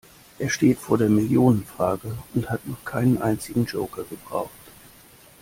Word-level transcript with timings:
Er 0.39 0.49
steht 0.49 0.79
vor 0.79 0.97
der 0.97 1.09
Millionenfrage 1.09 2.11
und 2.33 2.49
hat 2.49 2.65
noch 2.65 2.83
keinen 2.83 3.21
einzigen 3.21 3.65
Joker 3.65 4.03
gebraucht. 4.03 4.49